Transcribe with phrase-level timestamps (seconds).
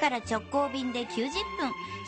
[0.00, 1.30] から直行便で90分。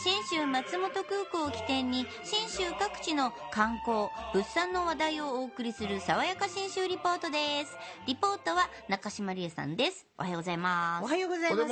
[0.03, 7.77] 信州松本空港を起点に信州各地の観光物産の話題をお送りする爽やか信州リポートです。
[8.07, 10.07] リポートは中島理恵さんです。
[10.17, 11.05] おはようございます。
[11.05, 11.67] おはようございま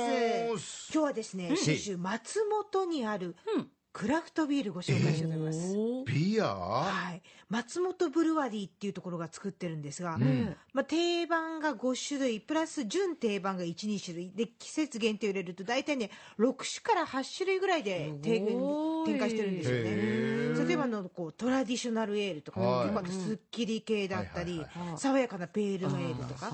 [0.58, 0.92] す。
[0.94, 3.36] 今日はですね信州松本にある
[3.92, 5.76] クラフトビールご紹介したいと思います、
[6.06, 10.56] ビアはい、松本ブルワリーっていうところが作ってるんですが、ん。
[10.72, 14.32] まあ、定番が5種類プラス準定番が12種類。
[14.34, 18.52] で季節限定売れると大体ね6種から8種類ぐらいで提ごい
[19.04, 22.86] 展開してるんですよへねー例えばあのこうトラディショナルエールとか、はい。
[22.86, 24.64] 結構あとすっきり系だったり、
[24.96, 26.52] 爽やかなペールのエールとか、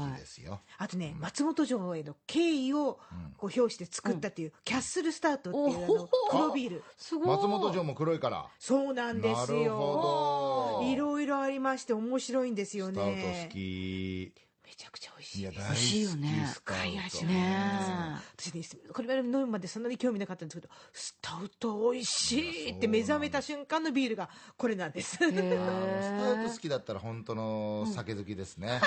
[0.79, 2.99] あとね、松本城への敬意を
[3.37, 6.85] こう表して作ったっていう、キャッスルスタートっていう黒ビール。
[6.97, 8.47] すごい松本城も黒いから。
[8.59, 10.91] そうなんですなるよほど。
[10.91, 14.33] いろいろありまして面白いんですよスタウトね好き
[14.67, 15.41] めちゃくちゃしい。
[15.41, 16.49] いや大好き美味しいよね。
[16.55, 18.17] 深い味ね。
[18.37, 18.63] 私ね
[18.93, 25.17] これまで飲むまでそんなに興味なかったんですけどスタウト美味しいって目覚めた瞬間のビールがこれなんです。
[25.17, 28.81] スタウト好きだったら本当の酒好きですね、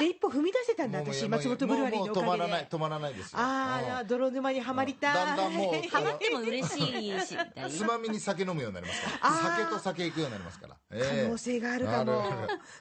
[0.00, 1.28] 一歩踏み出せたんだ私。
[1.28, 3.38] 松本ブルワリーのおかげもうもう止まらないで止まらないですよ。
[3.40, 5.14] ああ泥沼にはまりたい。
[5.14, 7.86] だんだんもうハマっても嬉しいしつな。
[7.86, 9.34] まみに酒飲むようになりますから。
[9.56, 11.24] 酒と酒行くようになりますから、可え。
[11.24, 12.24] え能性があるかも、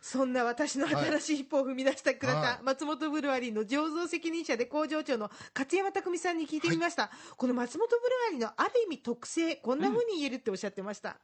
[0.01, 2.57] そんな私の新しい一歩を踏み出してくれはい。
[2.57, 11.17] た松本ブルワリーの醸造責任者で工場長の勝山匠さんに聞いてみました、この松本ブルワリーのある意味特性こんな風に言えるっておっしゃってました、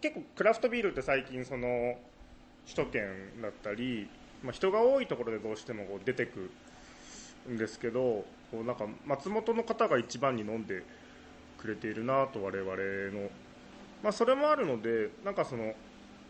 [0.00, 1.96] 結構クラフトビールって最近その
[2.64, 4.08] 首都圏だったり、
[4.42, 6.50] まあ、人が多いところでどうしてもこう出てく
[7.50, 10.82] んですけどこうなんか松本の方が一番に飲んで
[11.58, 12.70] くれているなと我々
[13.12, 13.30] の、
[14.02, 15.74] まあ、それもあるのでなんかその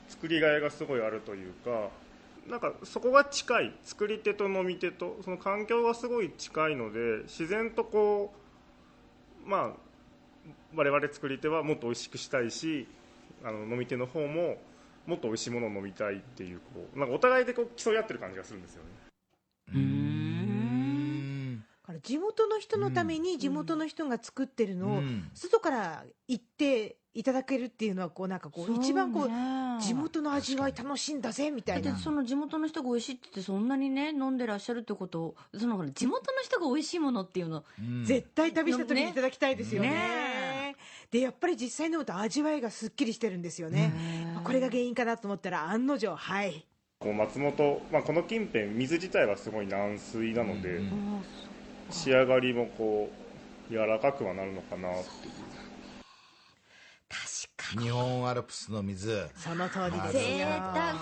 [0.08, 1.88] 作りがいがすごいあるというか
[2.48, 8.32] なんかそこが近い作り手と飲み手とその環境がすごい近いので自然とこ
[9.46, 9.70] うまあ
[10.74, 12.88] 我々作り手はもっと美味しくしたいし
[13.44, 14.56] あの飲み手の方も
[15.06, 18.88] もっと美味しいものを飲みたいっていうこうなんかお互いでこう競い合ってる感じがするんですよね。
[19.72, 21.58] うーん。
[21.58, 25.30] だから地元の人のために地元の人が作ってるのをうん。
[25.34, 31.96] 外から行っていただけるっていうのはこうなんかこう一番こう地元の味わい楽しいんだぜみたいな。
[31.96, 38.04] その地元の人が美味しいって言ってそんなにね飲んでらっしゃるってことそのほら地元の人が美味しいものっていうのうん。
[38.04, 39.90] 絶対旅した時にねいただきたいですよね。
[39.90, 40.76] ね。
[41.10, 43.92] でやっぱり実際飲むと味わいがすっきりしてるんですよね、
[44.34, 46.64] まあこれが原因かなと思ったら案の定はい。
[47.00, 51.22] こう松本、まあ、この近辺水自体はすごい軟水なので、うん。
[51.90, 53.10] 仕上がりもこ
[53.68, 55.59] う柔らかくはなるのかなっていう
[57.78, 59.28] 日本アルプスの水。
[59.36, 60.94] その通りです贅沢。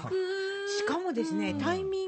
[0.79, 2.08] しかもですね、タイミン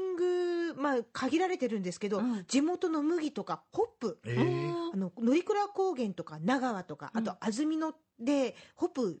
[0.91, 2.45] まあ、限られてるんですけど、うん。
[2.47, 4.91] 地元の麦とかホップ、えー。
[4.93, 9.19] あの乗鞍高原とか長川とか、あと安曇野でホップ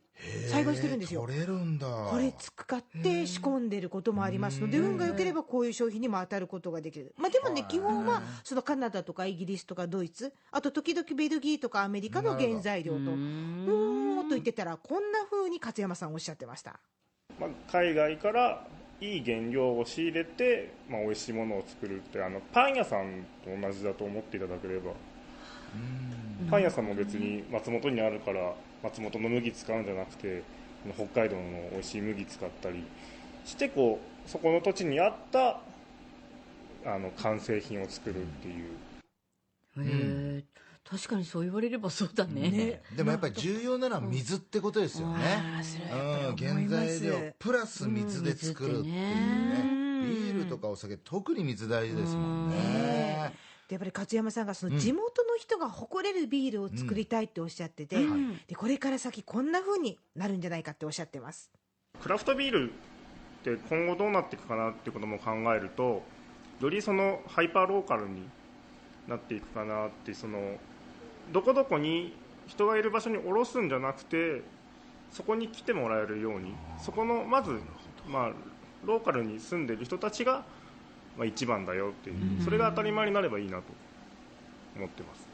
[0.49, 1.21] 栽培してるんですよ。
[1.21, 1.87] 取れるんだ。
[1.87, 4.85] これ使って仕込んでることもありますので、うん。
[4.91, 7.15] 運が良ければこういう商品にも当たることができる。
[7.17, 14.01] まあでもね、基本はうんそのカナダとかイギリスとかドイツ、あと時々ベルギーとかアメリカの原材料と、うーん。
[14.31, 16.79] と言ってたら、こんな風に勝山さんおっしゃってました。
[17.37, 18.65] まあ、海外から
[19.01, 24.91] いい原料を仕入れて、まあ、美味しいものを作るってあのパン屋さんと同じだと思っていただければ。
[26.49, 28.53] パン屋さんも別に松本にあるから
[28.83, 30.43] 松本の麦使うんじゃなくて
[30.95, 32.83] 北海道の美味しい麦使ったり
[33.45, 35.61] してこうそこの土地に合った
[36.85, 38.73] あの完成品を作るっていう。
[39.77, 40.43] へえ
[40.89, 42.49] 確かにそう言われればそうだね。
[42.49, 42.81] ね。
[42.95, 45.23] でもやっぱり重要なのは水ってことですよね。
[45.57, 49.61] あーそれはやうんっぱり思い原材料プラス水で作るっていうね。
[49.75, 52.55] うんビールとかお酒特に水大事ですもんね。
[52.55, 53.33] ね
[53.67, 58.37] でやっぱり勝山さんがその地元の人が誇れるビールを作りたいっておっしゃってて、うん。
[58.47, 61.51] でこれから先こんな風になるんじゃないかっておっしゃってます。
[62.01, 62.73] クラフトビールっ
[63.43, 66.03] て今後どうなっていくかなっていうことも考えると
[66.59, 68.27] よりそのハイパーローカルに
[69.07, 70.57] なっていくかなってその
[71.31, 72.15] どこどこに
[72.47, 74.41] 人がいる場所に降ろすんじゃなくて
[75.11, 76.53] そこに来てもらえるように。
[76.79, 77.59] そこのまず、
[78.07, 78.31] まあ、
[78.85, 80.43] ローカルに住んでる人たちが、
[81.17, 83.63] まあ、一番だよっていうそれが当たり前になればいいなと。
[84.75, 85.27] 思ってます。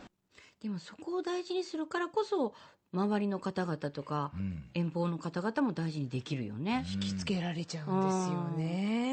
[0.61, 2.53] でもそこを大事にするからこそ
[2.91, 4.63] 周りの方々とかうん。
[4.73, 9.06] 遠方の方々も大事にできるよね、引きつけられちゃうんですよね、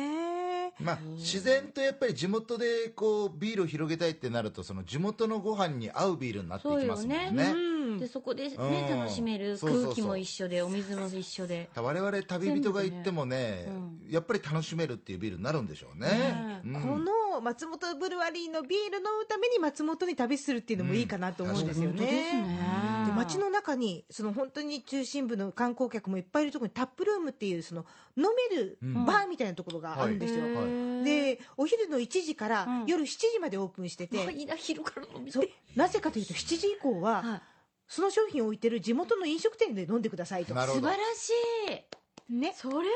[0.81, 7.29] まあ、自然とやっぱり地元でこうビールを広げたいってなるとその地元のご飯に合うビールになっていきますもんね。
[7.29, 7.57] そうよう
[7.95, 7.99] ん。
[7.99, 11.69] でそこでねうん楽しめるそうそうそう空気も一緒でお水も一緒で。
[11.77, 13.95] 我々旅人が行ってもね全部ね。
[14.11, 16.09] やっぱり楽しめるっていうビールになるんでしょうね。
[16.09, 16.83] ねうん。
[16.83, 23.04] このも松本ブルワリーのビール飲むために松本に旅するっていうのもいいかなと思うんですよ本当ですね。
[23.15, 27.85] 街の中にその本当に中心部の観光客もいっぱいいるところにタップルームっていうその
[28.17, 29.05] 飲めるうん。
[29.05, 30.45] バーみたいなところがあるんですよ。
[30.45, 31.05] はい。
[31.05, 32.87] でお昼の1時からうん。
[32.87, 35.49] 夜7時までオープンしてて、いいな昼から飲みそう。
[35.77, 37.43] なぜかというと7時以降は、はい。
[37.87, 40.55] その商品を置いてる地元の飲食店で飲んでくださいと。
[40.55, 41.31] 素晴らし
[41.71, 42.55] いね。
[42.57, 42.87] それはい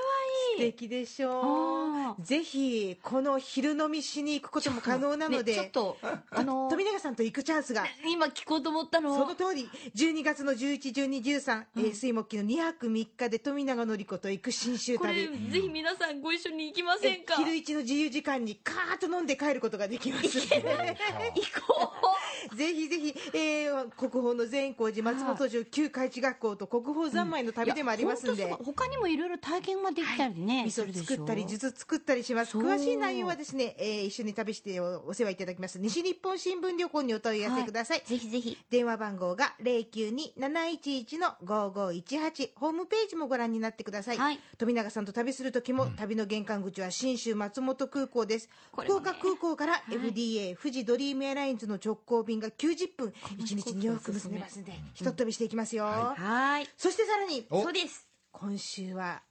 [0.58, 2.22] 素い敵でしょあう。
[2.22, 5.98] ぜひ、この昼飲みしに行くことも可能なので、ねちょっと
[6.30, 15.50] あの富永さんと行くチャンスが、今聞こうと思ったのその通り、12月の11、12、13、えー水木の2泊3日で富永のり子と行く新州これ旅。
[15.50, 17.36] ぜひ皆さんご一緒に行きませんか？
[17.36, 20.28] 昼一の自由時間にカーッと飲んで帰ることができます。
[20.40, 20.60] 行
[21.66, 21.92] こ
[22.58, 32.58] ぜひぜひ、えー国宝の善光寺松本城旧海地学校と国宝三昧の旅でもありますんで、う他にもいろいろ体験ができたりね、味噌するでしょ作ったり、術作ったりします。
[32.58, 35.78] 詳しい内容はですね、えー一緒に旅しておお世話いただきます。
[35.78, 38.02] 西日本新聞旅行にお問い合わせください。
[38.04, 38.58] ぜひぜひ。
[38.70, 42.50] 電話番号が092-711-5518。
[42.56, 44.18] ホームページもご覧になってください。
[44.18, 48.48] はい富永さんと旅する時も、旅の玄関口は信州松本空港です。
[48.48, 48.52] ね
[48.84, 53.08] 福岡空港から FDA、富士ドリームエアラインズの直行便が90分、
[53.38, 55.84] 1日2往復結べますんで、ひとっ飛びしていきますよ。
[55.84, 56.68] はい。
[56.76, 58.06] そしてさらに、おそうです。
[58.32, 59.22] 今週は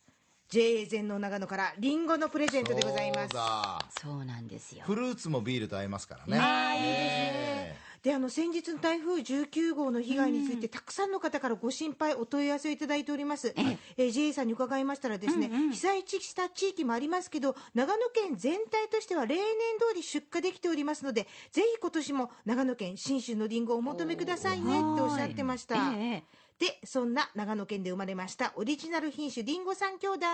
[0.49, 4.83] JA 全農長野からリンゴのプレゼントでございますそうだそうなんですよ。
[4.85, 19.43] フルーツもビールと合いますからねあーいいですねであの先日の台風19号の被害について、たくさんの方からご心配お問い合わせをいただいております、えー JA さんに伺いましたらですね、被災地した地域もありますけど長野県全体としては例年
[19.77, 26.23] 通り出荷できておりますのでぜひ今年も長野県信州のりんごをお求めくださいねっておっしゃってました、ええ
[26.59, 30.25] でそんな長野県で生まれましたオリジナル品種りんご三兄弟。